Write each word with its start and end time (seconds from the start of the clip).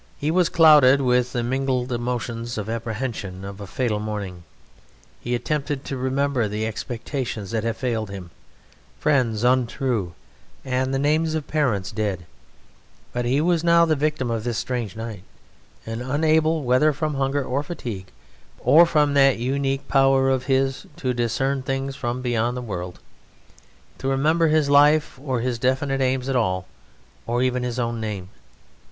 He 0.17 0.31
was 0.31 0.49
clouded 0.49 0.99
with 1.01 1.31
the 1.31 1.43
mingled 1.43 1.91
emotions 1.91 2.57
of 2.57 2.67
apprehension 2.67 3.45
and 3.45 3.59
of 3.61 3.69
fatal 3.69 3.99
mourning; 3.99 4.45
he 5.19 5.35
attempted 5.35 5.85
to 5.85 5.95
remember 5.95 6.47
the 6.47 6.65
expectations 6.65 7.51
that 7.51 7.63
had 7.63 7.77
failed 7.77 8.09
him, 8.09 8.31
friends 8.99 9.43
untrue, 9.43 10.15
and 10.65 10.91
the 10.91 10.97
names 10.97 11.35
of 11.35 11.45
parents 11.47 11.91
dead; 11.91 12.25
but 13.13 13.25
he 13.25 13.41
was 13.41 13.63
now 13.63 13.85
the 13.85 13.95
victim 13.95 14.31
of 14.31 14.43
this 14.43 14.57
strange 14.57 14.95
night 14.95 15.21
and 15.85 16.01
unable 16.01 16.63
(whether 16.63 16.93
from 16.93 17.13
hunger 17.13 17.43
or 17.45 17.61
fatigue, 17.61 18.07
or 18.59 18.87
from 18.87 19.13
that 19.13 19.37
unique 19.37 19.87
power 19.87 20.31
of 20.31 20.45
his 20.45 20.87
to 20.95 21.13
discern 21.13 21.61
things 21.61 21.95
beyond 22.23 22.57
the 22.57 22.61
world) 22.63 22.97
to 23.99 24.07
remember 24.07 24.47
his 24.47 24.67
life 24.67 25.19
or 25.23 25.41
his 25.41 25.59
definite 25.59 26.01
aims 26.01 26.27
at 26.27 26.35
all, 26.35 26.65
or 27.27 27.43
even 27.43 27.61
his 27.61 27.77
own 27.77 28.01
name. 28.01 28.29